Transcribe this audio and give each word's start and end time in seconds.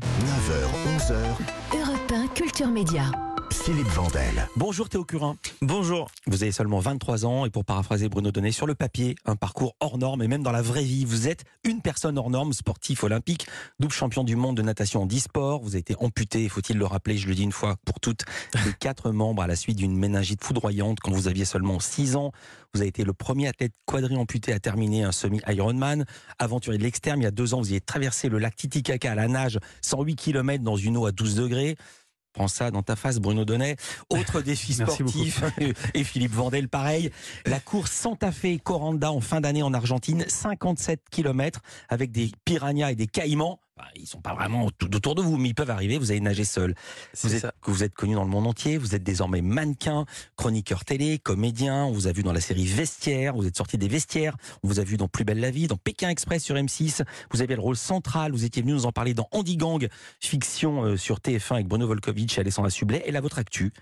programme. 0.00 0.14
9h, 0.20 1.12
11h. 1.72 1.76
Europe 1.76 2.10
1 2.10 2.28
Culture 2.34 2.68
Média. 2.68 3.33
Philippe 3.50 3.88
Vandel. 3.88 4.48
Bonjour 4.56 4.88
Théo 4.88 5.04
Curin. 5.04 5.36
Bonjour. 5.62 6.10
Vous 6.26 6.42
avez 6.42 6.52
seulement 6.52 6.80
23 6.80 7.24
ans 7.24 7.46
et 7.46 7.50
pour 7.50 7.64
paraphraser 7.64 8.08
Bruno 8.08 8.30
Donnet, 8.30 8.52
sur 8.52 8.66
le 8.66 8.74
papier, 8.74 9.14
un 9.24 9.36
parcours 9.36 9.74
hors 9.80 9.98
norme 9.98 10.22
et 10.22 10.28
même 10.28 10.42
dans 10.42 10.52
la 10.52 10.62
vraie 10.62 10.84
vie, 10.84 11.04
vous 11.04 11.28
êtes 11.28 11.44
une 11.64 11.80
personne 11.80 12.18
hors 12.18 12.30
norme, 12.30 12.52
sportif 12.52 13.04
olympique, 13.04 13.46
double 13.80 13.92
champion 13.92 14.24
du 14.24 14.36
monde 14.36 14.56
de 14.56 14.62
natation 14.62 15.02
en 15.02 15.06
e-sport. 15.06 15.62
Vous 15.62 15.70
avez 15.70 15.80
été 15.80 15.94
amputé, 15.98 16.48
faut-il 16.48 16.76
le 16.76 16.84
rappeler, 16.84 17.16
je 17.16 17.28
le 17.28 17.34
dis 17.34 17.42
une 17.42 17.52
fois 17.52 17.76
pour 17.84 18.00
toutes, 18.00 18.24
les 18.66 18.72
quatre 18.78 19.10
membres 19.10 19.42
à 19.42 19.46
la 19.46 19.56
suite 19.56 19.78
d'une 19.78 19.96
méningite 19.96 20.44
foudroyante 20.44 21.00
quand 21.00 21.12
vous 21.12 21.28
aviez 21.28 21.44
seulement 21.44 21.80
6 21.80 22.16
ans. 22.16 22.32
Vous 22.74 22.80
avez 22.80 22.88
été 22.88 23.04
le 23.04 23.12
premier 23.12 23.48
athlète 23.48 23.72
quadri-amputé 23.86 24.52
à 24.52 24.58
terminer 24.58 25.04
un 25.04 25.12
semi-Ironman. 25.12 26.04
Aventurier 26.38 26.78
de 26.78 26.82
l'externe, 26.82 27.20
il 27.20 27.24
y 27.24 27.26
a 27.26 27.30
deux 27.30 27.54
ans, 27.54 27.60
vous 27.60 27.68
y 27.68 27.72
avez 27.72 27.80
traversé 27.80 28.28
le 28.28 28.38
lac 28.38 28.56
Titicaca 28.56 29.12
à 29.12 29.14
la 29.14 29.28
nage, 29.28 29.58
108 29.82 30.16
km 30.16 30.64
dans 30.64 30.76
une 30.76 30.96
eau 30.96 31.06
à 31.06 31.12
12 31.12 31.36
degrés. 31.36 31.76
Prends 32.34 32.48
ça 32.48 32.70
dans 32.72 32.82
ta 32.82 32.96
face, 32.96 33.20
Bruno 33.20 33.44
Donnet. 33.44 33.76
Autre 34.10 34.40
défi 34.42 34.74
sportif, 34.74 35.42
et 35.94 36.04
Philippe 36.04 36.32
Vandel, 36.32 36.68
pareil. 36.68 37.10
La 37.46 37.60
course 37.60 37.92
Santa 37.92 38.32
Fe 38.32 38.58
Coranda 38.62 39.12
en 39.12 39.20
fin 39.20 39.40
d'année 39.40 39.62
en 39.62 39.72
Argentine, 39.72 40.24
57 40.26 41.00
km 41.10 41.60
avec 41.88 42.10
des 42.10 42.30
piranhas 42.44 42.90
et 42.90 42.96
des 42.96 43.06
caïmans. 43.06 43.60
Enfin, 43.76 43.88
ils 43.96 44.06
sont 44.06 44.20
pas 44.20 44.34
vraiment 44.34 44.70
tout 44.78 44.94
autour 44.94 45.16
de 45.16 45.22
vous, 45.22 45.36
mais 45.36 45.48
ils 45.48 45.54
peuvent 45.54 45.70
arriver. 45.70 45.98
Vous 45.98 46.12
allez 46.12 46.20
nager 46.20 46.44
seul. 46.44 46.76
Vous 47.20 47.34
êtes, 47.34 47.40
ça. 47.42 47.54
vous 47.64 47.82
êtes 47.82 47.92
connu 47.92 48.14
dans 48.14 48.22
le 48.22 48.30
monde 48.30 48.46
entier. 48.46 48.78
Vous 48.78 48.94
êtes 48.94 49.02
désormais 49.02 49.42
mannequin, 49.42 50.04
chroniqueur 50.36 50.84
télé, 50.84 51.18
comédien. 51.18 51.84
On 51.86 51.90
vous 51.90 52.06
a 52.06 52.12
vu 52.12 52.22
dans 52.22 52.32
la 52.32 52.40
série 52.40 52.66
Vestiaire. 52.66 53.34
Vous 53.34 53.48
êtes 53.48 53.56
sorti 53.56 53.76
des 53.76 53.88
vestiaires. 53.88 54.36
On 54.62 54.68
vous 54.68 54.78
a 54.78 54.84
vu 54.84 54.96
dans 54.96 55.08
Plus 55.08 55.24
belle 55.24 55.40
la 55.40 55.50
vie, 55.50 55.66
dans 55.66 55.76
Pékin 55.76 56.08
Express 56.08 56.44
sur 56.44 56.54
M6. 56.54 57.02
Vous 57.32 57.42
avez 57.42 57.56
le 57.56 57.62
rôle 57.62 57.76
central. 57.76 58.30
Vous 58.30 58.44
étiez 58.44 58.62
venu 58.62 58.74
nous 58.74 58.86
en 58.86 58.92
parler 58.92 59.12
dans 59.12 59.28
Andy 59.32 59.56
Gang, 59.56 59.88
fiction 60.20 60.84
euh, 60.84 60.96
sur 60.96 61.18
TF1 61.18 61.54
avec 61.54 61.66
Bruno 61.66 61.88
Volkovitch 61.88 62.38
et 62.38 62.42
Alessandra 62.42 62.70
Sublet. 62.70 63.02
Et 63.06 63.10
là, 63.10 63.20
votre 63.20 63.40
actu. 63.40 63.72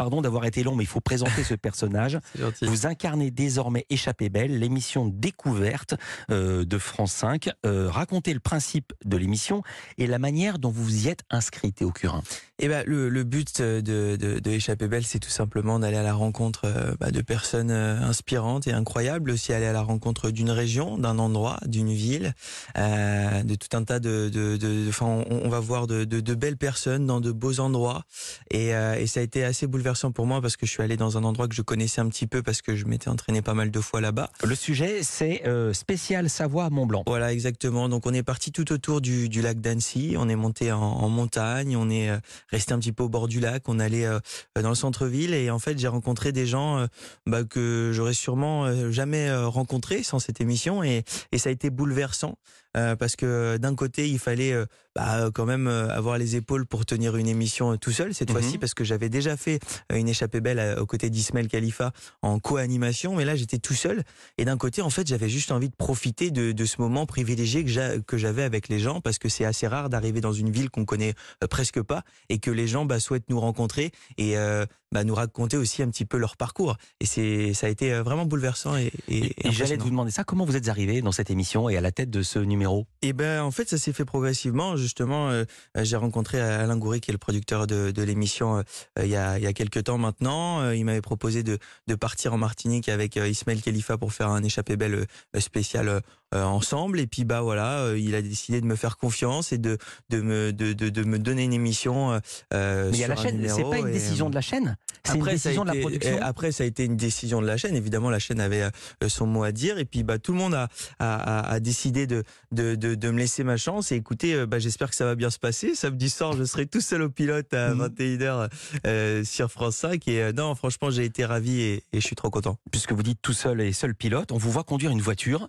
Pardon 0.00 0.22
d'avoir 0.22 0.46
été 0.46 0.62
long, 0.62 0.76
mais 0.76 0.84
il 0.84 0.86
faut 0.86 1.02
présenter 1.02 1.44
ce 1.44 1.52
personnage. 1.52 2.18
Vous 2.62 2.86
incarnez 2.86 3.30
désormais 3.30 3.84
Échappée 3.90 4.30
Belle, 4.30 4.58
l'émission 4.58 5.04
découverte 5.04 5.94
euh, 6.30 6.64
de 6.64 6.78
France 6.78 7.12
5. 7.12 7.50
Euh, 7.66 7.90
racontez 7.90 8.32
le 8.32 8.40
principe 8.40 8.94
de 9.04 9.18
l'émission 9.18 9.62
et 9.98 10.06
la 10.06 10.18
manière 10.18 10.58
dont 10.58 10.70
vous 10.70 11.04
y 11.04 11.08
êtes 11.08 11.24
inscrit, 11.28 11.74
Théo 11.74 11.90
Curin. 11.90 12.22
Et 12.58 12.68
ben 12.68 12.82
le, 12.86 13.10
le 13.10 13.24
but 13.24 13.60
de, 13.60 14.16
de, 14.16 14.38
de 14.38 14.50
Échapper 14.50 14.88
Belle, 14.88 15.04
c'est 15.04 15.18
tout 15.18 15.28
simplement 15.28 15.78
d'aller 15.78 15.98
à 15.98 16.02
la 16.02 16.14
rencontre 16.14 16.62
euh, 16.64 16.94
bah, 16.98 17.10
de 17.10 17.20
personnes 17.20 17.70
inspirantes 17.70 18.66
et 18.68 18.72
incroyables, 18.72 19.30
aussi 19.30 19.52
aller 19.52 19.66
à 19.66 19.72
la 19.72 19.82
rencontre 19.82 20.30
d'une 20.30 20.50
région, 20.50 20.96
d'un 20.96 21.18
endroit, 21.18 21.58
d'une 21.66 21.92
ville, 21.92 22.34
de 22.76 23.54
tout 23.54 23.76
un 23.76 23.84
tas 23.84 23.98
de, 23.98 24.30
de, 24.30 24.90
on, 25.02 25.24
on 25.28 25.48
va 25.50 25.60
voir 25.60 25.86
de, 25.86 26.34
belles 26.34 26.56
personnes 26.56 27.06
dans 27.06 27.20
de 27.20 27.32
beaux 27.32 27.60
endroits. 27.60 28.04
Et, 28.50 28.68
et 28.68 29.06
ça 29.06 29.20
a 29.20 29.22
été 29.22 29.44
assez 29.44 29.66
bouleversant 29.66 29.89
pour 30.14 30.26
moi 30.26 30.40
parce 30.40 30.56
que 30.56 30.66
je 30.66 30.70
suis 30.70 30.82
allé 30.82 30.96
dans 30.96 31.18
un 31.18 31.24
endroit 31.24 31.48
que 31.48 31.54
je 31.54 31.62
connaissais 31.62 32.00
un 32.00 32.08
petit 32.08 32.26
peu 32.26 32.42
parce 32.42 32.62
que 32.62 32.76
je 32.76 32.84
m'étais 32.86 33.08
entraîné 33.08 33.42
pas 33.42 33.54
mal 33.54 33.70
de 33.70 33.80
fois 33.80 34.00
là-bas. 34.00 34.30
Le 34.44 34.54
sujet, 34.54 35.02
c'est 35.02 35.46
euh, 35.46 35.72
spécial 35.72 36.30
Savoie 36.30 36.64
à 36.66 36.70
Mont-Blanc. 36.70 37.02
Voilà, 37.06 37.32
exactement. 37.32 37.88
Donc 37.88 38.06
on 38.06 38.12
est 38.14 38.22
parti 38.22 38.52
tout 38.52 38.72
autour 38.72 39.00
du, 39.00 39.28
du 39.28 39.42
lac 39.42 39.60
d'Annecy. 39.60 40.14
On 40.18 40.28
est 40.28 40.36
monté 40.36 40.72
en, 40.72 40.80
en 40.80 41.08
montagne. 41.08 41.76
On 41.76 41.90
est 41.90 42.08
euh, 42.10 42.18
resté 42.50 42.72
un 42.72 42.78
petit 42.78 42.92
peu 42.92 43.02
au 43.02 43.08
bord 43.08 43.26
du 43.28 43.40
lac. 43.40 43.68
On 43.68 43.78
allait 43.78 44.06
euh, 44.06 44.18
dans 44.60 44.68
le 44.70 44.74
centre-ville 44.74 45.34
et 45.34 45.50
en 45.50 45.58
fait 45.58 45.78
j'ai 45.78 45.88
rencontré 45.88 46.32
des 46.32 46.46
gens 46.46 46.78
euh, 46.78 46.86
bah, 47.26 47.44
que 47.44 47.90
j'aurais 47.92 48.14
sûrement 48.14 48.90
jamais 48.90 49.32
rencontrés 49.34 50.02
sans 50.02 50.18
cette 50.18 50.40
émission 50.40 50.82
et, 50.82 51.04
et 51.32 51.38
ça 51.38 51.48
a 51.48 51.52
été 51.52 51.70
bouleversant 51.70 52.36
parce 52.72 53.16
que 53.16 53.56
d'un 53.56 53.74
côté 53.74 54.08
il 54.08 54.18
fallait 54.20 54.54
bah, 54.94 55.30
quand 55.34 55.44
même 55.44 55.66
avoir 55.66 56.18
les 56.18 56.36
épaules 56.36 56.66
pour 56.66 56.86
tenir 56.86 57.16
une 57.16 57.26
émission 57.26 57.76
tout 57.76 57.90
seul 57.90 58.14
cette 58.14 58.30
Mhm. 58.30 58.36
fois-ci 58.40 58.58
parce 58.58 58.74
que 58.74 58.84
j'avais 58.84 59.08
déjà 59.08 59.36
fait 59.36 59.58
une 59.94 60.08
échappée 60.08 60.40
belle 60.40 60.58
euh, 60.58 60.80
aux 60.80 60.86
côtés 60.86 61.10
d'Ismaël 61.10 61.48
Khalifa 61.48 61.92
en 62.22 62.38
co-animation 62.38 63.14
mais 63.16 63.24
là 63.24 63.36
j'étais 63.36 63.58
tout 63.58 63.74
seul 63.74 64.04
et 64.38 64.44
d'un 64.44 64.56
côté, 64.56 64.82
en 64.82 64.90
fait, 64.90 65.06
j'avais 65.06 65.28
juste 65.28 65.52
envie 65.52 65.68
de 65.68 65.74
profiter 65.74 66.30
de, 66.30 66.52
de 66.52 66.64
ce 66.64 66.80
moment 66.80 67.06
privilégié 67.06 67.64
que 67.64 67.70
j'a- 67.70 67.98
que 67.98 68.16
j'avais 68.16 68.42
avec 68.42 68.68
les 68.68 68.78
gens, 68.78 69.00
parce 69.00 69.18
que 69.18 69.28
c'est 69.28 69.44
assez 69.44 69.66
rare 69.66 69.88
d'arriver 69.90 70.20
dans 70.20 70.32
une 70.32 70.50
ville 70.50 70.70
qu'on 70.70 70.84
connaît 70.84 71.14
euh, 71.42 71.46
presque 71.46 71.82
pas, 71.82 72.02
et 72.28 72.38
que 72.38 72.50
les 72.50 72.66
gens 72.66 72.84
bah, 72.84 73.00
souhaitent 73.00 73.28
nous 73.28 73.40
rencontrer 73.40 73.90
et 74.18 74.36
euh, 74.36 74.64
bah, 74.92 75.04
nous 75.04 75.14
raconter 75.14 75.56
aussi 75.56 75.82
un 75.82 75.90
petit 75.90 76.04
peu 76.04 76.16
leur 76.16 76.36
parcours. 76.36 76.76
Et 77.00 77.06
c'est, 77.06 77.54
ça 77.54 77.66
a 77.66 77.70
été 77.70 77.92
euh, 77.92 78.02
vraiment 78.02 78.24
bouleversant 78.24 78.76
et, 78.76 78.92
et, 79.08 79.34
j'allais 79.50 79.76
vous 79.76 79.90
demander 79.90 80.10
ça, 80.10 80.24
comment 80.24 80.44
vous 80.44 80.56
êtes 80.56 80.68
arrivé 80.68 81.02
dans 81.02 81.12
cette 81.12 81.30
émission 81.30 81.68
et 81.68 81.76
à 81.76 81.80
la 81.80 81.92
tête 81.92 82.10
de 82.10 82.22
ce 82.22 82.38
numéro? 82.38 82.86
Et 83.02 83.12
ben 83.12 83.42
en 83.42 83.50
fait 83.50 83.68
ça 83.68 83.78
s'est 83.78 83.92
fait 83.92 84.04
progressivement. 84.04 84.76
Justement, 84.76 85.28
euh, 85.30 85.44
euh, 85.76 85.84
j'ai 85.84 85.96
rencontré 85.96 86.40
Alain 86.40 86.76
Goury 86.76 87.00
qui 87.00 87.10
est 87.10 87.12
le 87.12 87.18
producteur 87.18 87.66
de, 87.66 87.90
de 87.90 88.02
l'émission 88.02 88.58
euh, 88.58 88.62
euh, 88.98 89.04
il 89.04 89.10
y 89.10 89.16
a 89.16 89.38
il 89.38 89.44
y 89.44 89.46
a 89.46 89.52
quelques 89.60 89.84
temps 89.84 89.98
maintenant. 89.98 90.62
Euh, 90.62 90.74
il 90.74 90.86
m'avait 90.86 91.02
proposé 91.02 91.42
de 91.42 91.58
partir 91.94 92.32
en 92.32 92.38
Martinique 92.38 92.88
avec 92.88 93.18
euh, 93.18 93.28
Ismaël 93.28 93.60
Khalifa 93.60 93.98
pour 93.98 94.14
faire 94.14 94.28
un 94.28 94.42
échappée 94.42 94.76
belle 94.76 95.06
euh, 95.34 95.40
spécial 95.40 96.00
euh, 96.34 96.42
ensemble. 96.44 97.00
Et 97.00 97.06
puis 97.06 97.24
bah 97.24 97.40
voilà, 97.40 97.80
euh, 97.80 97.98
il 97.98 98.14
a 98.14 98.22
décidé 98.22 98.60
de 98.60 98.66
me 98.66 98.76
faire 98.76 98.96
confiance 98.96 99.52
et 99.52 99.58
de 99.58 99.78
de 100.10 100.20
me 100.20 100.52
de 100.52 100.72
de, 100.72 100.88
de 100.88 101.04
me 101.04 101.18
donner 101.18 101.44
une 101.44 101.52
émission. 101.52 102.20
euh, 102.54 102.90
Mais 102.90 102.96
il 102.96 103.00
y 103.00 103.04
a 103.04 103.08
la 103.08 103.16
chaîne, 103.16 103.46
c'est 103.48 103.62
pas 103.68 103.78
une 103.78 103.90
décision 103.92 104.26
euh, 104.26 104.30
de 104.30 104.34
la 104.34 104.40
chaîne, 104.40 104.76
c'est 105.04 105.16
une 105.16 105.24
décision 105.24 105.64
de 105.64 105.72
la 105.72 105.80
production. 105.80 106.18
Après, 106.22 106.52
ça 106.52 106.64
a 106.64 106.66
été 106.66 106.84
une 106.84 106.96
décision 106.96 107.40
de 107.40 107.46
la 107.46 107.56
chaîne. 107.56 107.74
Évidemment, 107.76 108.10
la 108.10 108.18
chaîne 108.18 108.40
avait 108.40 108.68
son 109.08 109.26
mot 109.26 109.42
à 109.44 109.52
dire. 109.52 109.78
Et 109.78 109.84
puis, 109.84 110.02
bah, 110.02 110.18
tout 110.18 110.32
le 110.32 110.38
monde 110.38 110.54
a, 110.54 110.68
a, 110.98 111.14
a- 111.40 111.50
a 111.52 111.60
décidé 111.60 112.06
de, 112.06 112.22
de, 112.52 112.74
de, 112.74 112.94
de 112.94 113.10
me 113.10 113.18
laisser 113.18 113.42
ma 113.44 113.56
chance. 113.56 113.92
Et 113.92 113.96
écoutez, 113.96 114.46
bah, 114.46 114.58
j'espère 114.58 114.90
que 114.90 114.96
ça 114.96 115.04
va 115.06 115.14
bien 115.14 115.30
se 115.30 115.38
passer. 115.38 115.74
Samedi 115.74 116.10
soir, 116.10 116.34
je 116.36 116.44
serai 116.44 116.66
tout 116.66 116.80
seul 116.80 117.02
au 117.02 117.08
pilote 117.10 117.52
à 117.54 117.74
Mhm. 117.74 117.86
21h 117.88 118.48
euh, 118.86 119.24
sur 119.24 119.50
France 119.50 119.76
5. 119.76 120.06
Et 120.08 120.32
non, 120.32 120.54
franchement, 120.54 120.90
j'ai 120.90 121.04
été 121.04 121.24
ravi 121.24 121.60
et, 121.60 121.74
et 121.92 122.00
je 122.00 122.06
suis 122.06 122.16
trop 122.16 122.30
content. 122.30 122.56
Puisque 122.70 122.92
vous 122.92 123.02
dites 123.02 123.20
tout 123.22 123.32
seul 123.32 123.60
et 123.60 123.72
seul 123.72 123.94
pilote, 123.94 124.32
on 124.32 124.38
vous 124.38 124.50
voit 124.50 124.64
conduire 124.64 124.90
une 124.90 125.00
voiture. 125.02 125.48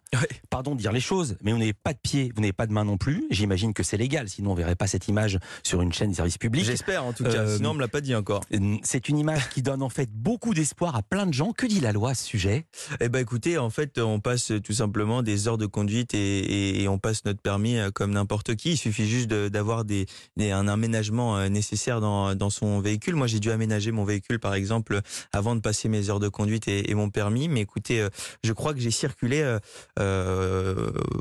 Pardon 0.50 0.71
de 0.76 0.82
dire 0.82 0.92
les 0.92 1.00
choses, 1.00 1.38
mais 1.42 1.52
vous 1.52 1.58
n'avez 1.58 1.74
pas 1.74 1.94
de 1.94 2.00
pied, 2.02 2.32
vous 2.36 2.42
n'avez 2.42 2.54
pas 2.54 2.68
de 2.68 2.74
main 2.74 2.86
non 2.86 2.98
plus. 2.98 3.24
J'imagine 3.30 3.74
que 3.74 3.84
c'est 3.84 3.98
légal, 3.98 4.30
sinon 4.30 4.52
on 4.52 4.56
verrait 4.56 4.76
pas 4.76 4.88
cette 4.88 5.08
image 5.08 5.38
sur 5.64 5.82
une 5.82 5.94
chaîne 5.94 6.12
de 6.12 6.16
service 6.16 6.38
public. 6.38 6.64
J'espère, 6.66 7.06
en 7.06 7.14
tout 7.14 7.24
cas. 7.24 7.30
Euh, 7.32 7.58
Sinon, 7.58 7.72
on 7.72 7.74
me 7.74 7.80
l'a 7.82 7.88
pas 7.88 8.02
dit 8.02 8.16
encore. 8.16 8.42
C'est 8.84 9.10
une 9.10 9.18
image 9.18 9.50
qui 9.50 9.62
donne 9.62 9.82
en 9.82 9.90
fait 9.90 10.10
beaucoup 10.12 10.54
d'espoir 10.54 10.96
à 10.96 11.02
plein 11.04 11.26
de 11.26 11.34
gens. 11.34 11.52
Que 11.54 11.66
dit 11.66 11.80
la 11.80 11.92
loi 11.92 12.12
à 12.12 12.14
ce 12.16 12.26
sujet? 12.26 12.66
Eh 13.00 13.10
ben 13.10 13.20
écoutez, 13.20 13.58
en 13.58 13.70
fait, 13.70 14.00
on 14.00 14.20
passe 14.20 14.52
tout 14.64 14.74
simplement 14.74 15.22
des 15.24 15.48
heures 15.48 15.58
de 15.58 15.66
conduite 15.66 16.14
et, 16.14 16.40
et- 16.40 16.82
et 16.84 16.88
on 16.88 16.98
passe 17.00 17.26
notre 17.26 17.42
permis 17.42 17.78
euh, 17.78 17.92
comme 17.92 18.12
n'importe 18.12 18.56
qui. 18.56 18.72
Il 18.72 18.78
suffit 18.78 19.08
juste 19.08 19.28
de- 19.30 19.50
d'avoir 19.50 19.86
des, 19.86 20.06
des- 20.38 20.52
un 20.52 20.68
aménagement 20.68 21.38
euh, 21.38 21.50
nécessaire 21.50 22.02
dans, 22.02 22.36
dans 22.36 22.50
son 22.50 22.80
véhicule. 22.80 23.16
Moi, 23.16 23.28
j'ai 23.28 23.40
dû 23.40 23.52
aménager 23.52 23.92
mon 23.92 24.04
véhicule, 24.06 24.40
par 24.40 24.54
exemple, 24.54 25.02
avant 25.34 25.56
de 25.56 25.62
passer 25.62 25.90
mes 25.90 26.10
heures 26.10 26.20
de 26.20 26.30
conduite 26.30 26.68
et, 26.68 26.90
et 26.90 26.96
mon 26.96 27.10
permis. 27.10 27.48
Mais 27.50 27.62
écoutez, 27.62 28.02
euh, 28.02 28.10
je 28.44 28.54
crois 28.54 28.74
que 28.74 28.80
j'ai 28.80 28.92
circulé, 28.92 29.42
euh, 29.42 29.60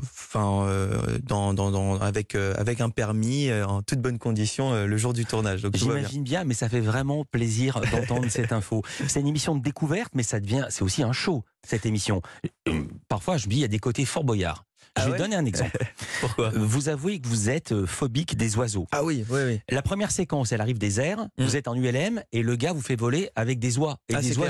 enfin, 0.03 0.63
euh, 0.67 1.17
dans, 1.23 1.53
dans, 1.53 1.71
dans- 1.71 1.99
avec 1.99 2.35
euh, 2.35 2.53
avec 2.57 2.81
un 2.81 2.89
permis 2.89 3.49
euh, 3.49 3.65
en 3.65 3.81
toute 3.81 3.99
bonne 3.99 4.17
condition 4.19 4.85
le 4.85 4.97
jour 4.97 5.13
du 5.13 5.25
tournage. 5.25 5.61
Bien. 5.63 5.71
J'imagine 5.73 6.23
bien, 6.23 6.43
mais 6.43 6.53
ça 6.53 6.69
fait 6.69 6.79
vraiment 6.79 7.25
plaisir 7.25 7.81
d'entendre 7.91 8.25
cette 8.29 8.51
info. 8.51 8.83
C'est 9.07 9.19
une 9.19 9.27
émission 9.27 9.55
de 9.55 9.61
découverte, 9.61 10.11
mais 10.15 10.23
ça 10.23 10.39
devient, 10.39 10.65
c'est 10.69 10.83
aussi 10.83 11.03
un 11.03 11.13
show, 11.13 11.43
cette 11.67 11.85
émission. 11.85 12.21
Parfois, 13.07 13.37
je 13.37 13.47
me 13.47 13.51
dis, 13.51 13.57
il 13.57 13.61
y 13.61 13.65
a 13.65 13.69
des 13.69 13.79
côtés 13.79 14.05
Fort 14.05 14.23
Boyard. 14.23 14.65
Je 14.97 15.03
Ah 15.03 15.05
vais 15.05 15.11
ouais 15.13 15.17
donner 15.19 15.35
un 15.37 15.45
exemple. 15.45 15.77
Pourquoi? 16.19 16.49
Vous 16.53 16.89
avouez 16.89 17.19
que 17.21 17.27
vous 17.27 17.49
êtes 17.49 17.85
phobique 17.85 18.35
des 18.35 18.57
oiseaux. 18.57 18.87
Ah 18.91 19.05
oui, 19.05 19.23
oui, 19.29 19.39
oui. 19.45 19.61
La 19.69 19.81
première 19.81 20.11
séquence, 20.11 20.51
elle 20.51 20.59
arrive 20.59 20.79
des 20.79 20.99
airs, 20.99 21.27
vous 21.37 21.55
êtes 21.55 21.69
en 21.69 21.75
ULM 21.75 22.21
et 22.33 22.43
le 22.43 22.55
gars 22.57 22.73
vous 22.73 22.81
fait 22.81 22.97
voler 22.97 23.29
avec 23.35 23.57
des 23.59 23.77
oies 23.77 23.97
et. 24.09 24.15
Ah, 24.15 24.21
des 24.21 24.31
clair. 24.31 24.47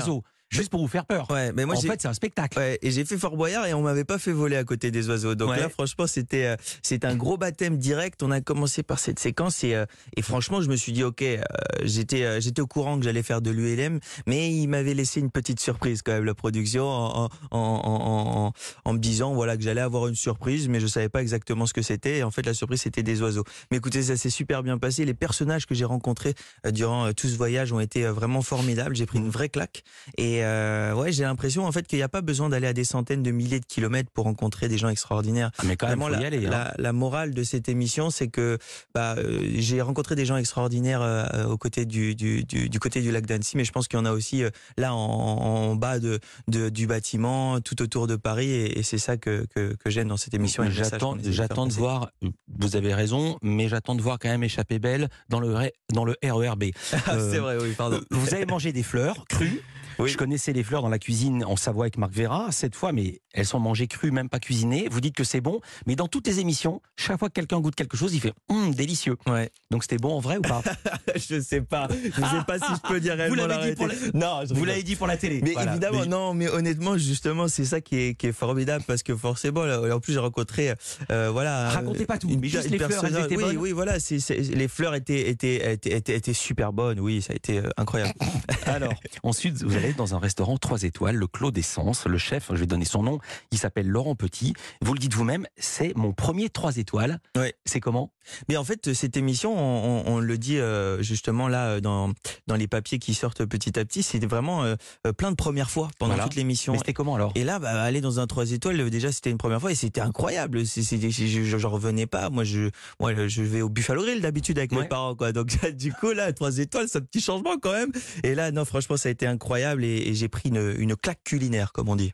Juste 0.52 0.70
pour 0.70 0.80
vous 0.80 0.88
faire 0.88 1.06
peur. 1.06 1.28
Ouais, 1.30 1.52
mais 1.52 1.64
moi 1.64 1.76
en 1.76 1.80
fait, 1.80 2.00
c'est 2.00 2.08
un 2.08 2.14
spectacle. 2.14 2.58
Ouais, 2.58 2.78
et 2.82 2.90
j'ai 2.90 3.04
fait 3.04 3.16
Fort 3.18 3.36
Boyard 3.36 3.66
et 3.66 3.74
on 3.74 3.82
m'avait 3.82 4.04
pas 4.04 4.18
fait 4.18 4.32
voler 4.32 4.56
à 4.56 4.64
côté 4.64 4.90
des 4.90 5.08
oiseaux. 5.08 5.34
Donc 5.34 5.50
Ouais. 5.50 5.58
là, 5.60 5.68
franchement, 5.68 6.06
c'était 6.06 6.44
euh, 6.46 6.56
c'est 6.82 7.04
un 7.04 7.16
gros 7.16 7.36
baptême 7.36 7.78
direct. 7.78 8.22
On 8.22 8.30
a 8.30 8.40
commencé 8.40 8.82
par 8.82 8.98
cette 8.98 9.18
séquence 9.18 9.64
et, 9.64 9.74
euh, 9.74 9.86
et 10.16 10.22
franchement, 10.22 10.60
je 10.60 10.68
me 10.68 10.76
suis 10.76 10.92
dit, 10.92 11.02
ok, 11.04 11.22
euh, 11.22 11.40
j'étais 11.82 12.40
j'étais 12.40 12.60
au 12.62 12.66
courant 12.66 12.98
que 12.98 13.04
j'allais 13.04 13.22
faire 13.22 13.40
de 13.42 13.50
l'ULM, 13.50 13.98
mais 14.26 14.50
il 14.52 14.66
m'avait 14.68 14.94
laissé 14.94 15.20
une 15.20 15.30
petite 15.30 15.58
surprise 15.60 16.02
quand 16.02 16.12
même 16.12 16.24
la 16.24 16.34
production 16.34 16.86
en, 16.86 17.24
en, 17.24 17.30
en, 17.50 18.52
en, 18.84 18.92
me 18.92 18.98
disant 18.98 19.34
voilà 19.34 19.56
que 19.56 19.62
j'allais 19.62 19.80
avoir 19.80 20.06
une 20.08 20.14
surprise, 20.14 20.68
mais 20.68 20.80
je 20.80 20.86
savais 20.86 21.08
pas 21.08 21.22
exactement 21.22 21.66
ce 21.66 21.72
que 21.72 21.82
c'était. 21.82 22.18
Et 22.18 22.22
en 22.22 22.30
fait, 22.30 22.44
la 22.44 22.54
surprise 22.54 22.82
c'était 22.82 23.02
des 23.02 23.22
oiseaux. 23.22 23.44
Mais 23.70 23.78
écoutez, 23.78 24.02
ça 24.02 24.16
s'est 24.16 24.30
super 24.30 24.62
bien 24.62 24.78
passé. 24.78 25.04
Les 25.04 25.14
personnages 25.14 25.66
que 25.66 25.74
j'ai 25.74 25.84
rencontrés 25.84 26.34
durant 26.70 27.12
tout 27.12 27.28
ce 27.28 27.36
voyage 27.36 27.72
ont 27.72 27.80
été 27.80 28.04
vraiment 28.04 28.42
formidables. 28.42 28.94
J'ai 28.96 29.06
pris 29.06 29.18
une 29.18 29.30
vraie 29.30 29.48
claque 29.48 29.82
et, 30.18 30.41
Et 30.42 30.44
euh, 30.44 30.92
ouais, 30.94 31.12
j'ai 31.12 31.22
l'impression 31.22 31.64
en 31.66 31.70
fait 31.70 31.86
qu'il 31.86 31.98
n'y 32.00 32.02
a 32.02 32.08
pas 32.08 32.20
besoin 32.20 32.48
d'aller 32.48 32.66
à 32.66 32.72
des 32.72 32.82
centaines 32.82 33.22
de 33.22 33.30
milliers 33.30 33.60
de 33.60 33.64
kilomètres 33.64 34.10
pour 34.12 34.24
rencontrer 34.24 34.68
des 34.68 34.76
gens 34.76 34.88
extraordinaires. 34.88 35.52
Ah, 35.58 35.62
mais 35.66 35.76
quand 35.76 35.86
même, 35.86 36.00
faut 36.00 36.08
la, 36.08 36.20
y 36.20 36.24
aller. 36.24 36.44
hein. 36.46 36.50
la, 36.50 36.74
la 36.78 36.92
morale 36.92 37.32
de 37.32 37.44
cette 37.44 37.68
émission, 37.68 38.10
c'est 38.10 38.26
que 38.26 38.58
bah, 38.92 39.14
euh, 39.18 39.40
j'ai 39.54 39.80
rencontré 39.80 40.16
des 40.16 40.24
gens 40.26 40.36
extraordinaires 40.36 41.00
euh, 41.02 41.44
aux 41.46 41.56
côtés 41.58 41.84
du, 41.86 42.16
du, 42.16 42.42
du, 42.44 42.68
du 42.68 42.80
côté 42.80 43.02
du 43.02 43.12
lac 43.12 43.24
d'Annecy, 43.24 43.56
mais 43.56 43.64
je 43.64 43.70
pense 43.70 43.86
qu'il 43.86 43.98
y 43.98 44.02
en 44.02 44.04
a 44.04 44.10
aussi 44.10 44.42
là 44.76 44.92
en, 44.94 44.98
en 44.98 45.76
bas 45.76 46.00
de, 46.00 46.18
de, 46.48 46.70
du 46.70 46.88
bâtiment, 46.88 47.60
tout 47.60 47.80
autour 47.80 48.08
de 48.08 48.16
Paris, 48.16 48.50
et, 48.50 48.80
et 48.80 48.82
c'est 48.82 48.98
ça 48.98 49.16
que, 49.16 49.46
que, 49.54 49.74
que 49.76 49.90
j'aime 49.90 50.08
dans 50.08 50.16
cette 50.16 50.34
émission. 50.34 50.64
J'attends, 50.70 51.16
j'attends 51.22 51.66
de 51.68 51.72
voir. 51.72 52.10
Vous 52.58 52.74
avez 52.74 52.94
raison, 52.94 53.38
mais 53.42 53.68
j'attends 53.68 53.94
de 53.94 54.02
voir 54.02 54.18
quand 54.18 54.28
même 54.28 54.42
échapper 54.42 54.80
belle 54.80 55.08
dans 55.28 55.38
le 55.38 55.70
dans 55.92 56.04
le 56.04 56.16
RERB. 56.24 56.64
C'est 56.90 57.38
vrai, 57.38 57.58
oui, 57.60 57.74
pardon. 57.76 58.00
Vous 58.10 58.34
avez 58.34 58.46
mangé 58.46 58.72
des 58.72 58.82
fleurs 58.82 59.24
crues. 59.28 59.62
Oui. 59.98 60.10
Je 60.10 60.16
connaissais 60.16 60.52
les 60.52 60.62
fleurs 60.62 60.82
dans 60.82 60.88
la 60.88 60.98
cuisine 60.98 61.44
en 61.44 61.56
Savoie 61.56 61.84
avec 61.84 61.98
Marc 61.98 62.12
Vera 62.12 62.48
cette 62.50 62.74
fois, 62.74 62.92
mais 62.92 63.20
elles 63.34 63.46
sont 63.46 63.60
mangées 63.60 63.86
crues, 63.86 64.10
même 64.10 64.28
pas 64.28 64.38
cuisinées. 64.38 64.88
Vous 64.90 65.00
dites 65.00 65.14
que 65.14 65.24
c'est 65.24 65.40
bon, 65.40 65.60
mais 65.86 65.96
dans 65.96 66.08
toutes 66.08 66.26
les 66.26 66.40
émissions, 66.40 66.80
chaque 66.96 67.18
fois 67.18 67.28
que 67.28 67.34
quelqu'un 67.34 67.60
goûte 67.60 67.74
quelque 67.74 67.96
chose, 67.96 68.14
il 68.14 68.20
fait 68.20 68.32
hum, 68.48 68.74
délicieux. 68.74 69.16
Ouais. 69.26 69.50
Donc 69.70 69.82
c'était 69.84 69.96
bon 69.96 70.12
en 70.14 70.20
vrai 70.20 70.36
ou 70.38 70.42
pas? 70.42 70.62
Je 71.16 71.40
sais 71.40 71.60
pas. 71.60 71.88
Je 71.90 72.10
sais 72.20 72.44
pas 72.46 72.58
si 72.58 72.64
je 72.74 72.88
peux 72.88 73.00
dire 73.00 73.14
Vous 73.14 73.18
réellement 73.20 73.46
l'avez 73.46 73.64
la 73.64 73.70
dit 73.70 73.76
pour 73.76 73.86
réalité. 73.88 74.10
Non, 74.18 74.40
je 74.48 74.54
Vous 74.54 74.64
l'avez 74.64 74.82
dit 74.82 74.96
pour 74.96 75.06
la 75.06 75.16
télé. 75.16 75.40
Mais 75.42 75.52
Voilà. 75.52 75.72
évidemment, 75.72 76.00
Mais- 76.00 76.06
non, 76.06 76.34
mais 76.34 76.48
honnêtement, 76.48 76.96
justement, 76.98 77.48
c'est 77.48 77.64
ça 77.64 77.80
qui 77.80 77.96
est, 77.96 78.14
qui 78.14 78.26
est 78.28 78.32
formidable 78.32 78.84
parce 78.86 79.02
que 79.02 79.16
forcément, 79.16 79.64
là, 79.64 79.94
en 79.94 80.00
plus, 80.00 80.12
j'ai 80.14 80.18
rencontré, 80.18 80.70
euh, 80.70 80.74
euh, 81.10 81.30
voilà. 81.30 81.70
Racontez 81.70 82.06
pas 82.06 82.18
tout, 82.18 82.28
une 82.28 82.40
mais 82.40 82.48
juste 82.48 82.66
une 82.66 82.72
les 82.72 82.78
fleurs, 82.78 83.04
elles 83.04 83.24
étaient 83.24 83.36
oui, 83.36 83.42
bonnes 83.44 83.56
Oui, 83.56 83.72
voilà, 83.72 83.98
c'est, 84.00 84.18
c'est- 84.20 84.38
les 84.40 84.68
fleurs 84.68 84.94
étaient, 84.94 85.28
étaient, 85.30 85.72
étaient, 85.74 85.96
étaient, 85.96 86.16
étaient 86.16 86.32
super 86.34 86.72
bonnes, 86.72 87.00
oui, 87.00 87.22
ça 87.22 87.32
a 87.32 87.36
été 87.36 87.58
euh, 87.58 87.68
incroyable. 87.76 88.12
Alors, 88.66 88.94
ensuite, 89.22 89.62
vous 89.62 89.74
allez 89.84 89.94
dans 89.94 90.14
un 90.14 90.18
restaurant 90.18 90.56
3 90.56 90.82
étoiles, 90.84 91.16
le 91.16 91.26
Clos 91.26 91.50
d'Essence. 91.50 92.06
Le 92.06 92.18
chef, 92.18 92.48
je 92.50 92.56
vais 92.56 92.66
donner 92.66 92.84
son 92.84 93.02
nom, 93.02 93.18
il 93.50 93.58
s'appelle 93.58 93.88
Laurent 93.88 94.14
Petit. 94.14 94.54
Vous 94.80 94.92
le 94.94 94.98
dites 94.98 95.14
vous-même, 95.14 95.46
c'est 95.56 95.92
mon 95.96 96.12
premier 96.12 96.48
3 96.50 96.76
étoiles. 96.76 97.18
Ouais. 97.36 97.54
C'est 97.64 97.80
comment? 97.80 98.10
Mais 98.48 98.56
en 98.56 98.62
fait, 98.64 98.92
cette 98.94 99.16
émission, 99.16 99.52
on, 99.58 100.02
on- 100.06 100.12
on 100.14 100.20
le 100.20 100.38
dit 100.38 100.58
euh, 100.58 101.02
justement 101.02 101.48
là 101.48 101.66
euh, 101.70 101.80
dans, 101.80 102.12
dans 102.46 102.54
les 102.54 102.68
papiers 102.68 102.98
qui 103.00 103.14
sortent 103.14 103.44
petit 103.44 103.78
à 103.78 103.84
petit, 103.84 104.02
c'est 104.04 104.24
vraiment 104.24 104.62
euh, 104.64 104.76
plein 105.16 105.30
de 105.30 105.36
premières 105.36 105.70
fois 105.70 105.88
pendant 105.98 106.12
Voilà. 106.12 106.24
toute 106.28 106.36
l'émission. 106.36 106.72
Mais 106.72 106.78
c'était 106.78 106.92
comment 106.92 107.14
alors? 107.16 107.32
Et 107.34 107.42
là, 107.44 107.58
bah, 107.58 107.82
aller 107.82 108.00
dans 108.00 108.20
un 108.20 108.26
3 108.26 108.52
étoiles, 108.52 108.90
déjà, 108.90 109.10
c'était 109.10 109.30
une 109.30 109.38
première 109.38 109.60
fois 109.60 109.72
et 109.72 109.74
c'était 109.74 110.00
incroyable. 110.00 110.64
C'est, 110.66 110.82
c'est, 110.82 110.98
c'est- 111.10 111.26
je, 111.28 111.58
j'en 111.58 111.70
revenais 111.70 112.06
pas. 112.06 112.30
Moi, 112.30 112.44
je, 112.44 112.70
moi, 113.00 113.12
je 113.26 113.42
vais 113.42 113.62
au 113.62 113.68
Buffalo 113.68 114.02
Grill 114.02 114.20
d'habitude 114.20 114.58
avec 114.58 114.70
Ouais. 114.72 114.82
mes 114.82 114.88
parents, 114.88 115.14
quoi. 115.16 115.32
Donc, 115.32 115.48
du 115.76 115.92
coup, 115.92 116.12
là, 116.12 116.32
3 116.32 116.58
étoiles, 116.58 116.86
c'est 116.88 116.98
un 116.98 117.02
petit 117.02 117.20
changement 117.20 117.56
quand 117.60 117.72
même. 117.72 117.90
Et 118.22 118.34
là, 118.36 118.52
non, 118.52 118.64
franchement, 118.64 118.96
ça 118.96 119.08
a 119.08 119.12
été 119.12 119.26
incroyable 119.26 119.71
et, 119.80 120.08
et 120.08 120.14
j'ai 120.14 120.28
pris 120.28 120.50
une, 120.50 120.74
une 120.78 120.94
claque 120.96 121.22
culinaire, 121.24 121.72
comme 121.72 121.88
on 121.88 121.96
dit. 121.96 122.12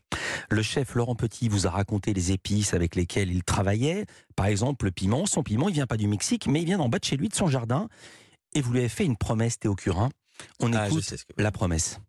Le 0.49 0.61
chef 0.61 0.95
Laurent 0.95 1.15
Petit 1.15 1.49
vous 1.49 1.67
a 1.67 1.69
raconté 1.69 2.13
les 2.13 2.31
épices 2.31 2.73
avec 2.73 2.95
lesquelles 2.95 3.31
il 3.31 3.43
travaillait. 3.43 4.05
Par 4.35 4.45
exemple, 4.45 4.85
le 4.85 4.91
piment. 4.91 5.25
Son 5.25 5.43
piment, 5.43 5.67
il 5.69 5.73
vient 5.75 5.87
pas 5.87 5.97
du 5.97 6.07
Mexique, 6.07 6.47
mais 6.47 6.61
il 6.61 6.65
vient 6.65 6.77
d'en 6.77 6.89
bas 6.89 6.99
de 6.99 7.05
chez 7.05 7.17
lui, 7.17 7.27
de 7.29 7.35
son 7.35 7.47
jardin. 7.47 7.87
Et 8.53 8.61
vous 8.61 8.71
lui 8.71 8.79
avez 8.79 8.89
fait 8.89 9.05
une 9.05 9.17
promesse, 9.17 9.59
Théo 9.59 9.75
Curin? 9.75 10.09
On 10.61 10.71
Ah, 10.73 10.87
écoute 10.87 11.03
sais 11.03 11.17
ce 11.17 11.25
que- 11.25 11.33
la 11.41 11.51
promesse. 11.51 11.99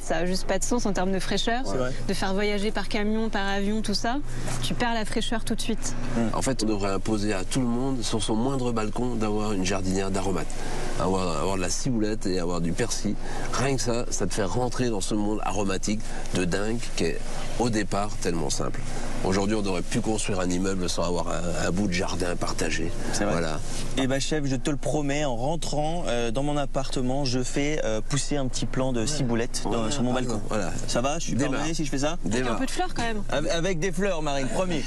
Ça 0.00 0.16
a 0.16 0.26
juste 0.26 0.46
pas 0.46 0.58
de 0.58 0.64
sens 0.64 0.86
en 0.86 0.92
termes 0.92 1.12
de 1.12 1.18
fraîcheur. 1.18 1.64
De 2.08 2.14
faire 2.14 2.32
voyager 2.32 2.70
par 2.70 2.88
camion, 2.88 3.28
par 3.28 3.46
avion, 3.46 3.82
tout 3.82 3.94
ça, 3.94 4.16
tu 4.62 4.72
perds 4.72 4.94
la 4.94 5.04
fraîcheur 5.04 5.44
tout 5.44 5.54
de 5.54 5.60
suite. 5.60 5.94
En 6.32 6.40
fait, 6.40 6.62
on 6.62 6.66
devrait 6.66 6.92
imposer 6.92 7.34
à 7.34 7.44
tout 7.44 7.60
le 7.60 7.66
monde, 7.66 8.02
sur 8.02 8.22
son 8.22 8.34
moindre 8.34 8.72
balcon, 8.72 9.16
d'avoir 9.16 9.52
une 9.52 9.66
jardinière 9.66 10.10
d'aromates. 10.10 10.46
Avoir, 10.98 11.38
avoir 11.38 11.56
de 11.56 11.60
la 11.60 11.70
ciboulette 11.70 12.26
et 12.26 12.38
avoir 12.40 12.60
du 12.60 12.72
persil. 12.72 13.14
Rien 13.52 13.76
que 13.76 13.82
ça, 13.82 14.06
ça 14.10 14.26
te 14.26 14.34
fait 14.34 14.44
rentrer 14.44 14.88
dans 14.88 15.00
ce 15.00 15.14
monde 15.14 15.40
aromatique 15.44 16.00
de 16.34 16.44
dingue 16.44 16.80
qui 16.96 17.04
est, 17.04 17.20
au 17.58 17.68
départ, 17.68 18.10
tellement 18.22 18.50
simple. 18.50 18.80
Aujourd'hui, 19.24 19.56
on 19.56 19.66
aurait 19.66 19.82
pu 19.82 20.00
construire 20.00 20.40
un 20.40 20.48
immeuble 20.48 20.88
sans 20.88 21.02
avoir 21.02 21.28
un, 21.28 21.66
un 21.66 21.70
bout 21.70 21.86
de 21.88 21.92
jardin 21.92 22.34
partagé. 22.36 22.90
C'est 23.12 23.24
vrai. 23.24 23.32
Voilà. 23.32 23.60
Eh 23.98 24.06
ben 24.06 24.20
chef, 24.20 24.44
je 24.46 24.56
te 24.56 24.70
le 24.70 24.76
promets, 24.76 25.24
en 25.24 25.36
rentrant 25.36 26.04
euh, 26.06 26.30
dans 26.30 26.42
mon 26.42 26.56
appartement, 26.56 27.24
je 27.24 27.42
fais 27.42 27.80
euh, 27.84 28.00
pousser 28.00 28.36
un 28.36 28.46
petit 28.46 28.64
plant 28.64 28.92
de 28.92 29.04
ciboulette 29.06 29.64
dans- 29.70 29.90
sur 29.90 30.02
mon 30.02 30.12
par 30.14 30.22
balcon. 30.22 30.40
Voilà. 30.48 30.72
Ça 30.86 31.00
va? 31.00 31.18
Je 31.18 31.24
suis 31.24 31.34
pardonné 31.34 31.74
si 31.74 31.84
je 31.84 31.90
fais 31.90 31.98
ça? 31.98 32.16
Avec 32.24 32.46
un 32.46 32.54
peu 32.54 32.66
de 32.66 32.70
fleurs 32.70 32.94
quand 32.94 33.02
même. 33.02 33.22
avec, 33.28 33.50
avec 33.50 33.78
des 33.80 33.92
fleurs, 33.92 34.22
Marine, 34.22 34.48
promis. 34.48 34.82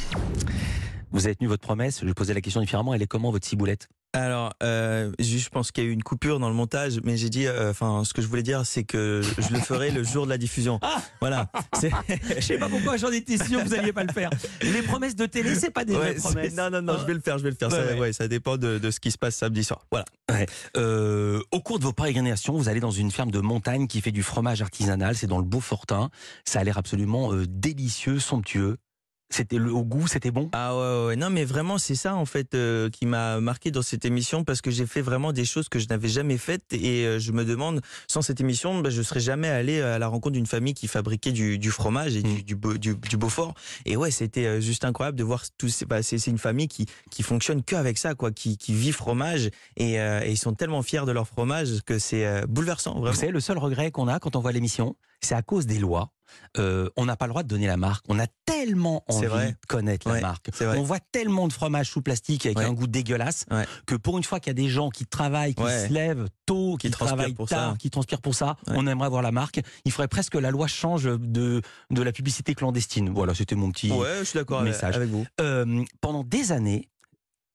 Vous 1.11 1.25
avez 1.25 1.35
tenu 1.35 1.47
votre 1.49 1.61
promesse. 1.61 1.99
Je 2.05 2.11
poser 2.13 2.33
la 2.33 2.41
question 2.41 2.61
différemment. 2.61 2.93
Elle 2.93 3.01
est 3.01 3.07
comment 3.07 3.31
votre 3.31 3.45
ciboulette? 3.45 3.89
Alors, 4.13 4.51
euh, 4.61 5.09
je 5.19 5.47
pense 5.49 5.71
qu'il 5.71 5.85
y 5.85 5.87
a 5.87 5.89
eu 5.89 5.93
une 5.93 6.03
coupure 6.03 6.39
dans 6.39 6.49
le 6.49 6.53
montage, 6.53 6.99
mais 7.05 7.15
j'ai 7.15 7.29
dit, 7.29 7.47
euh, 7.47 7.69
enfin, 7.71 8.03
ce 8.03 8.13
que 8.13 8.21
je 8.21 8.27
voulais 8.27 8.43
dire, 8.43 8.65
c'est 8.65 8.83
que 8.83 9.21
je 9.37 9.53
le 9.53 9.59
ferai 9.59 9.89
le 9.89 10.03
jour 10.03 10.25
de 10.25 10.29
la 10.31 10.37
diffusion. 10.37 10.79
Ah 10.81 11.01
Voilà. 11.21 11.49
Je 11.81 12.41
sais 12.41 12.57
pas 12.57 12.67
pourquoi 12.67 12.97
j'en 12.97 13.11
étais 13.11 13.37
sûr 13.37 13.63
que 13.63 13.67
vous 13.67 13.73
alliez 13.73 13.93
pas 13.93 14.03
le 14.03 14.11
faire. 14.11 14.29
Les 14.61 14.81
promesses 14.81 15.15
de 15.15 15.25
télé, 15.25 15.55
c'est 15.55 15.69
pas 15.71 15.85
des 15.85 15.93
vraies 15.93 16.09
Ouais, 16.09 16.15
promesses. 16.15 16.53
non, 16.55 16.69
non, 16.69 16.81
non, 16.81 16.97
je 16.99 17.05
vais 17.05 17.13
le 17.13 17.21
faire, 17.21 17.37
je 17.37 17.43
vais 17.43 17.51
le 17.51 17.55
faire. 17.55 17.69
Ouais, 17.69 17.77
ça, 17.77 17.93
ouais. 17.93 17.99
ouais, 17.99 18.13
ça 18.13 18.27
dépend 18.27 18.57
de, 18.57 18.77
de 18.79 18.91
ce 18.91 18.99
qui 18.99 19.11
se 19.11 19.17
passe 19.17 19.35
samedi 19.37 19.63
soir. 19.63 19.85
Voilà. 19.91 20.05
Euh, 20.77 21.41
au 21.51 21.61
cours 21.61 21.79
de 21.79 21.85
vos 21.85 21.93
pérégrinations, 21.93 22.53
vous 22.57 22.67
allez 22.69 22.79
dans 22.81 22.91
une 22.91 23.11
ferme 23.11 23.31
de 23.31 23.39
montagne 23.39 23.87
qui 23.87 24.01
fait 24.01 24.11
du 24.11 24.23
fromage 24.23 24.61
artisanal. 24.61 25.15
C'est 25.15 25.27
dans 25.27 25.37
le 25.39 25.45
Beaufortin. 25.45 26.09
Ça 26.45 26.59
a 26.59 26.63
l'air 26.65 26.77
absolument 26.77 27.31
délicieux, 27.47 28.19
somptueux. 28.19 28.77
C'était 29.33 29.57
le 29.57 29.71
au 29.73 29.83
goût, 29.83 30.07
c'était 30.07 30.29
bon? 30.29 30.49
Ah 30.51 30.75
ouais, 30.77 31.05
ouais, 31.07 31.15
non 31.15 31.29
mais 31.29 31.45
vraiment 31.45 31.77
c'est 31.77 31.95
ça 31.95 32.15
en 32.15 32.25
fait 32.25 32.53
euh, 32.53 32.89
qui 32.89 33.05
m'a 33.05 33.39
marqué 33.39 33.71
dans 33.71 33.81
cette 33.81 34.03
émission 34.03 34.43
parce 34.43 34.59
que 34.61 34.69
j'ai 34.71 34.85
fait 34.85 35.01
vraiment 35.01 35.31
des 35.31 35.45
choses 35.45 35.69
que 35.69 35.79
je 35.79 35.87
n'avais 35.87 36.09
jamais 36.09 36.37
faites 36.37 36.73
et 36.73 37.05
euh, 37.05 37.17
je 37.17 37.31
me 37.31 37.45
demande 37.45 37.79
sans 38.07 38.21
cette 38.21 38.41
émission 38.41 38.79
bah, 38.81 38.89
je 38.89 39.01
serais 39.01 39.21
jamais 39.21 39.47
allé 39.47 39.79
à 39.81 39.97
la 39.99 40.07
rencontre 40.07 40.33
d'une 40.33 40.45
famille 40.47 40.73
qui 40.73 40.87
fabriquait 40.87 41.31
du, 41.31 41.57
du 41.57 41.71
fromage 41.71 42.15
et 42.17 42.21
du, 42.23 42.43
du, 42.43 42.55
Beau- 42.55 42.77
du, 42.77 42.93
du 42.95 43.15
Beaufort 43.17 43.53
et 43.85 43.95
ouais 43.95 44.11
c'était 44.11 44.45
euh, 44.45 44.59
juste 44.59 44.83
incroyable 44.83 45.17
de 45.17 45.23
voir 45.23 45.43
tout 45.57 45.69
ces- 45.69 45.85
bah, 45.85 46.03
c'est 46.03 46.27
une 46.27 46.37
famille 46.37 46.67
qui 46.67 46.85
qui 47.09 47.23
fonctionne 47.23 47.63
que 47.63 47.75
avec 47.77 47.97
ça 47.97 48.13
quoi 48.15 48.31
qui 48.31 48.57
qui 48.57 48.73
vit 48.73 48.91
fromage 48.91 49.49
et, 49.77 49.99
euh, 50.01 50.21
et 50.25 50.31
ils 50.31 50.37
sont 50.37 50.53
tellement 50.53 50.81
fiers 50.83 51.05
de 51.05 51.11
leur 51.13 51.27
fromage 51.27 51.81
que 51.85 51.99
c'est 51.99 52.25
euh, 52.25 52.45
bouleversant 52.47 52.95
Vous 52.95 53.01
vraiment. 53.01 53.15
savez, 53.17 53.31
le 53.31 53.39
seul 53.39 53.57
regret 53.57 53.91
qu'on 53.91 54.09
a 54.09 54.19
quand 54.19 54.35
on 54.35 54.41
voit 54.41 54.51
l'émission, 54.51 54.97
c'est 55.21 55.35
à 55.35 55.41
cause 55.41 55.65
des 55.65 55.79
lois. 55.79 56.11
Euh, 56.57 56.89
on 56.97 57.05
n'a 57.05 57.15
pas 57.15 57.25
le 57.25 57.29
droit 57.31 57.43
de 57.43 57.47
donner 57.47 57.67
la 57.67 57.77
marque. 57.77 58.05
On 58.09 58.19
a 58.19 58.27
tellement 58.45 59.03
envie 59.07 59.25
vrai. 59.27 59.51
de 59.51 59.67
connaître 59.67 60.09
la 60.11 60.19
marque. 60.21 60.49
On 60.61 60.83
voit 60.83 60.99
tellement 60.99 61.47
de 61.47 61.53
fromage 61.53 61.89
sous 61.89 62.01
plastique 62.01 62.45
avec 62.45 62.57
Ouais. 62.57 62.65
un 62.65 62.73
goût 62.73 62.87
dégueulasse 62.87 63.45
Ouais. 63.49 63.65
que 63.85 63.95
pour 63.95 64.17
une 64.17 64.23
fois 64.23 64.39
qu'il 64.39 64.49
y 64.49 64.51
a 64.51 64.61
des 64.61 64.69
gens 64.69 64.89
qui 64.89 65.05
travaillent, 65.05 65.55
qui 65.55 65.63
se 65.63 65.91
lèvent 65.91 66.27
tôt, 66.45 66.75
qui, 66.79 66.87
Qui 66.87 66.91
travaillent 66.91 67.33
pour 67.33 67.47
tard, 67.47 67.71
ça. 67.71 67.77
qui 67.77 67.89
transpirent 67.89 68.21
pour 68.21 68.35
ça, 68.35 68.57
on 68.67 68.85
aimerait 68.87 69.07
avoir 69.07 69.21
la 69.21 69.31
marque. 69.31 69.61
Il 69.85 69.91
faudrait 69.91 70.07
presque 70.07 70.33
que 70.33 70.37
la 70.37 70.51
loi 70.51 70.67
change 70.67 71.03
de, 71.05 71.61
de 71.89 72.01
la 72.01 72.11
publicité 72.11 72.53
clandestine. 72.55 73.09
Voilà, 73.09 73.33
c'était 73.33 73.55
mon 73.55 73.71
petit 73.71 73.87
je 73.89 74.23
suis 74.23 74.39
message. 74.63 74.95
avec 74.95 75.09
vous. 75.09 75.25
Euh, 75.39 75.83
pendant 76.01 76.23
des 76.23 76.51
années, 76.51 76.89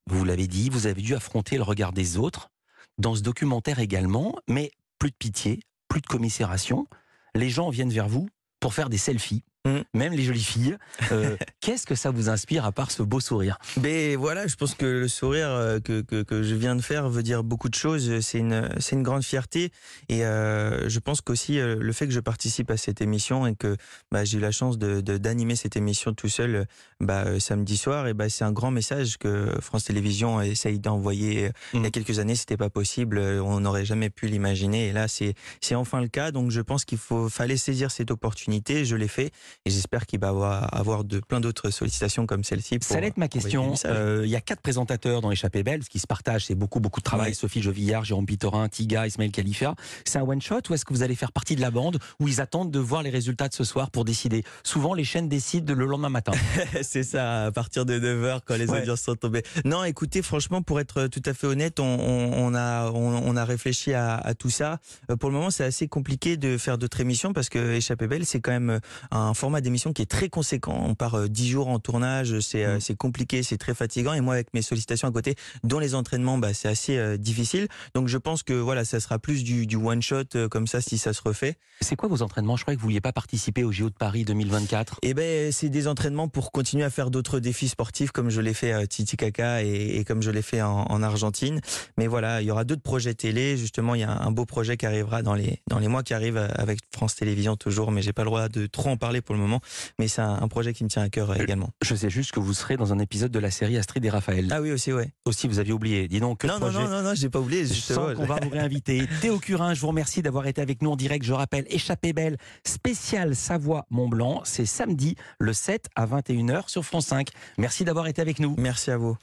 vous 0.08 0.24
l'avez 0.24 0.46
dit, 0.46 0.70
vous 0.70 0.86
avez 0.86 1.02
dû 1.02 1.14
affronter 1.14 1.56
le 1.56 1.62
regard 1.62 1.92
des 1.92 2.16
autres 2.16 2.50
dans 2.98 3.14
ce 3.14 3.20
documentaire 3.22 3.78
également, 3.78 4.34
mais 4.48 4.70
plus 4.98 5.10
de 5.10 5.16
pitié, 5.16 5.60
plus 5.88 6.00
de 6.00 6.06
commisération. 6.06 6.86
Les 7.34 7.50
gens 7.50 7.68
viennent 7.70 7.90
vers 7.90 8.08
vous 8.08 8.28
pour 8.60 8.74
faire 8.74 8.88
des 8.88 8.98
selfies, 8.98 9.44
Mm. 9.66 9.82
même 9.94 10.12
les 10.12 10.22
jolies 10.22 10.42
filles. 10.42 10.76
Euh, 11.12 11.36
Qu'est-ce 11.60 11.86
que 11.86 11.94
ça 11.94 12.10
vous 12.10 12.28
inspire 12.28 12.64
à 12.64 12.72
part 12.72 12.90
ce 12.90 13.02
beau 13.02 13.20
sourire? 13.20 13.58
Mais 13.80 14.14
voilà, 14.16 14.46
je 14.46 14.54
pense 14.56 14.74
que 14.74 14.86
le 14.86 15.08
sourire 15.08 15.48
euh, 15.48 15.80
que, 15.80 16.00
que, 16.02 16.22
que 16.22 16.42
je 16.42 16.54
viens 16.54 16.76
de 16.76 16.82
faire 16.82 17.08
veut 17.08 17.22
dire 17.22 17.42
beaucoup 17.42 17.68
de 17.68 17.74
choses. 17.74 18.20
C'est 18.20 18.38
une, 18.38 18.68
c'est 18.78 18.94
une 18.96 19.02
grande 19.02 19.24
fierté. 19.24 19.72
Et 20.08 20.24
euh, 20.24 20.88
je 20.88 20.98
pense 21.00 21.20
qu'aussi 21.20 21.58
le 21.58 21.92
fait 21.92 22.06
que 22.06 22.12
je 22.12 22.20
participe 22.20 22.70
à 22.70 22.76
cette 22.76 23.00
émission 23.00 23.46
et 23.46 23.54
que 23.54 23.76
bah, 24.12 24.24
j'ai 24.24 24.38
eu 24.38 24.40
la 24.40 24.52
chance 24.52 24.78
de, 24.78 25.00
de- 25.00 25.18
d'animer 25.18 25.56
cette 25.56 25.76
émission 25.76 26.12
tout 26.14 26.28
seul 26.28 26.66
bah, 27.00 27.40
samedi 27.40 27.76
soir, 27.76 28.06
et 28.06 28.14
bah, 28.14 28.28
c'est 28.28 28.44
un 28.44 28.52
grand 28.52 28.70
message 28.70 29.18
que 29.18 29.50
France 29.60 29.84
Télévisions 29.84 30.40
essaye 30.40 30.78
d'envoyer. 30.78 31.50
Il 31.74 31.80
y 31.80 31.84
a 31.84 31.88
Mm. 31.88 31.90
quelques 31.90 32.18
années, 32.18 32.36
c'était 32.36 32.56
pas 32.56 32.70
possible. 32.70 33.18
On 33.18 33.60
n'aurait 33.60 33.84
jamais 33.84 34.10
pu 34.10 34.26
l'imaginer. 34.28 34.88
Et 34.88 34.92
là, 34.92 35.08
c'est, 35.08 35.34
c'est 35.60 35.74
enfin 35.74 36.00
le 36.00 36.08
cas. 36.08 36.30
Donc 36.30 36.50
je 36.50 36.60
pense 36.60 36.84
qu'il 36.84 36.98
faut, 36.98 37.28
fallait 37.28 37.56
saisir 37.56 37.90
cette 37.90 38.10
opportunité. 38.10 38.84
Je 38.84 38.94
l'ai 38.96 39.08
fait. 39.08 39.30
Et 39.64 39.70
j'espère 39.70 40.06
qu'il 40.06 40.20
va 40.20 40.28
avoir, 40.28 40.74
avoir 40.74 41.04
de, 41.04 41.18
plein 41.20 41.40
d'autres 41.40 41.70
sollicitations 41.70 42.26
comme 42.26 42.44
celle-ci. 42.44 42.78
Ça 42.82 42.96
allait 42.96 43.08
être 43.08 43.16
ma 43.16 43.28
question. 43.28 43.74
Euh, 43.84 44.22
Il 44.24 44.30
y 44.30 44.36
a 44.36 44.40
quatre 44.40 44.60
présentateurs 44.60 45.20
dans 45.20 45.30
Échappée 45.30 45.62
Belle, 45.62 45.82
ce 45.82 45.88
qui 45.90 45.98
se 45.98 46.06
partage, 46.06 46.46
c'est 46.46 46.54
beaucoup, 46.54 46.78
beaucoup 46.80 47.00
de 47.00 47.04
travail. 47.04 47.28
Ouais. 47.28 47.34
Sophie 47.34 47.62
Jovillard, 47.62 48.04
Jérôme 48.04 48.26
Pitorin, 48.26 48.68
Tiga, 48.68 49.06
Ismaël 49.06 49.30
Khalifa. 49.32 49.74
C'est 50.04 50.18
un 50.18 50.22
one-shot 50.22 50.60
ou 50.70 50.74
est-ce 50.74 50.84
que 50.84 50.92
vous 50.94 51.02
allez 51.02 51.14
faire 51.16 51.32
partie 51.32 51.56
de 51.56 51.60
la 51.60 51.70
bande 51.70 51.98
où 52.20 52.28
ils 52.28 52.40
attendent 52.40 52.70
de 52.70 52.78
voir 52.78 53.02
les 53.02 53.10
résultats 53.10 53.48
de 53.48 53.54
ce 53.54 53.64
soir 53.64 53.90
pour 53.90 54.04
décider? 54.04 54.44
Souvent, 54.62 54.94
les 54.94 55.04
chaînes 55.04 55.28
décident 55.28 55.74
le 55.74 55.86
lendemain 55.86 56.10
matin. 56.10 56.32
c'est 56.82 57.02
ça, 57.02 57.46
à 57.46 57.52
partir 57.52 57.84
de 57.86 57.98
9h 57.98 58.40
quand 58.44 58.56
les 58.56 58.66
Ouais. 58.70 58.82
audiences 58.82 59.02
sont 59.02 59.14
tombées. 59.14 59.42
Non, 59.64 59.84
écoutez, 59.84 60.22
franchement, 60.22 60.60
pour 60.62 60.80
être 60.80 61.06
tout 61.06 61.22
à 61.24 61.32
fait 61.34 61.46
honnête, 61.46 61.78
on, 61.80 61.84
on, 61.84 62.32
on 62.50 62.54
a, 62.54 62.90
on, 62.90 63.22
on 63.24 63.36
a 63.36 63.44
réfléchi 63.44 63.92
à, 63.94 64.16
à 64.16 64.34
tout 64.34 64.50
ça. 64.50 64.78
Euh, 65.10 65.16
Pour 65.16 65.30
le 65.30 65.36
moment, 65.36 65.50
c'est 65.50 65.64
assez 65.64 65.86
compliqué 65.88 66.36
de 66.36 66.58
faire 66.58 66.76
d'autres 66.78 67.00
émissions 67.00 67.32
parce 67.32 67.48
que 67.48 67.74
Échappée 67.74 68.06
Belle, 68.08 68.26
c'est 68.26 68.40
quand 68.40 68.50
même 68.50 68.80
un 69.12 69.34
format 69.34 69.45
format 69.46 69.60
d'émission 69.60 69.92
qui 69.92 70.02
est 70.02 70.10
très 70.10 70.28
conséquent. 70.28 70.76
On 70.88 70.96
part 70.96 71.14
euh, 71.14 71.28
10 71.28 71.48
jours 71.48 71.68
en 71.68 71.78
tournage, 71.78 72.40
c'est 72.40 72.64
euh, 72.64 72.76
Mm. 72.78 72.80
c'est 72.80 72.96
compliqué, 72.96 73.42
c'est 73.44 73.58
très 73.58 73.74
fatigant. 73.74 74.12
Et 74.12 74.20
moi, 74.20 74.34
avec 74.34 74.52
mes 74.54 74.62
sollicitations 74.62 75.06
à 75.06 75.12
côté, 75.12 75.36
dont 75.62 75.78
les 75.78 75.94
entraînements, 75.94 76.36
bah, 76.36 76.52
c'est 76.52 76.66
assez 76.66 76.96
euh, 76.96 77.16
difficile. 77.16 77.68
Donc 77.94 78.08
je 78.08 78.18
pense 78.18 78.42
que 78.42 78.54
voilà, 78.54 78.84
ça 78.84 78.98
sera 78.98 79.20
plus 79.20 79.44
du, 79.44 79.66
du 79.68 79.76
one 79.76 80.02
shot 80.02 80.24
euh, 80.34 80.48
comme 80.48 80.66
ça 80.66 80.80
si 80.80 80.98
ça 80.98 81.12
se 81.12 81.22
refait. 81.22 81.54
C'est 81.80 81.94
quoi 81.94 82.08
vos 82.08 82.22
entraînements? 82.22 82.56
Je 82.56 82.62
croyais 82.62 82.76
que 82.76 82.80
vous 82.80 82.88
vouliez 82.88 83.00
pas 83.00 83.12
participer 83.12 83.62
au 83.62 83.70
JO 83.70 83.88
de 83.88 83.94
Paris 83.94 84.24
2024. 84.24 84.98
Et 85.02 85.14
ben 85.14 85.52
c'est 85.52 85.68
des 85.68 85.86
entraînements 85.86 86.26
pour 86.26 86.50
continuer 86.50 86.82
à 86.82 86.90
faire 86.90 87.10
d'autres 87.12 87.38
défis 87.38 87.68
sportifs 87.68 88.10
comme 88.10 88.30
je 88.30 88.40
l'ai 88.40 88.54
fait 88.54 88.72
à 88.72 88.84
Titicaca 88.88 89.62
et, 89.62 89.98
et 89.98 90.04
comme 90.04 90.22
je 90.22 90.30
l'ai 90.32 90.42
fait 90.42 90.62
en, 90.62 90.86
en 90.88 91.02
Argentine. 91.04 91.60
Mais 91.98 92.08
voilà, 92.08 92.42
il 92.42 92.48
y 92.48 92.50
aura 92.50 92.64
d'autres 92.64 92.82
projets 92.82 93.14
télé. 93.14 93.56
Justement, 93.56 93.94
il 93.94 94.00
y 94.00 94.04
a 94.04 94.10
un 94.10 94.30
beau 94.32 94.44
projet 94.44 94.76
qui 94.76 94.86
arrivera 94.86 95.22
dans 95.22 95.34
les 95.34 95.60
dans 95.68 95.78
les 95.78 95.86
mois 95.86 96.02
qui 96.02 96.14
arrivent 96.14 96.36
euh, 96.36 96.48
avec 96.56 96.80
France 96.92 97.14
Télévisions 97.14 97.56
toujours, 97.56 97.92
mais 97.92 98.02
j'ai 98.02 98.12
pas 98.12 98.22
le 98.22 98.30
droit 98.30 98.48
de 98.48 98.66
trop 98.66 98.90
en 98.90 98.96
parler 98.96 99.20
pour 99.26 99.34
le 99.34 99.40
moment. 99.40 99.60
Mais 99.98 100.08
c'est 100.08 100.22
un, 100.22 100.34
un 100.40 100.48
projet 100.48 100.72
qui 100.72 100.84
me 100.84 100.88
tient 100.88 101.02
à 101.02 101.10
cœur 101.10 101.30
euh, 101.30 101.34
également. 101.34 101.68
Je 101.82 101.94
sais 101.94 102.08
juste 102.08 102.32
que 102.32 102.40
vous 102.40 102.54
serez 102.54 102.76
dans 102.78 102.92
un 102.92 102.98
épisode 102.98 103.30
de 103.30 103.38
la 103.38 103.50
série 103.50 103.76
Astrid 103.76 104.02
et 104.04 104.10
Raphaël. 104.10 104.48
Ah 104.50 104.62
oui 104.62 104.72
aussi 104.72 104.92
ouais. 104.92 105.10
Aussi, 105.26 105.48
vous 105.48 105.58
aviez 105.58 105.72
oublié. 105.72 106.08
Dis 106.08 106.20
donc, 106.20 106.38
que 106.38 106.46
Non 106.46 106.58
non 106.58 106.70
non 106.70 106.88
non 106.88 107.02
non, 107.02 107.14
j'ai 107.14 107.28
pas 107.28 107.40
oublié. 107.40 107.66
Je 107.66 107.74
sens 107.74 108.14
qu'on 108.14 108.24
va 108.24 108.38
vous 108.42 108.48
réinviter. 108.50 109.06
Théo 109.20 109.38
Curin, 109.38 109.74
je 109.74 109.80
vous 109.80 109.88
remercie 109.88 110.22
d'avoir 110.22 110.46
été 110.46 110.62
avec 110.62 110.80
nous 110.82 110.90
en 110.90 110.96
direct. 110.96 111.24
Je 111.24 111.32
rappelle, 111.32 111.66
Échappée 111.68 112.12
Belle, 112.12 112.36
spécial 112.64 113.34
Savoie 113.36 113.84
Mont-Blanc. 113.90 114.42
C'est 114.44 114.66
samedi, 114.66 115.16
le 115.38 115.52
7 115.52 115.88
à 115.96 116.06
21h 116.06 116.68
sur 116.68 116.84
France 116.84 117.06
5. 117.06 117.28
Merci 117.58 117.84
d'avoir 117.84 118.06
été 118.06 118.22
avec 118.22 118.38
nous. 118.38 118.54
Merci 118.56 118.90
à 118.90 118.96
vous. 118.96 119.14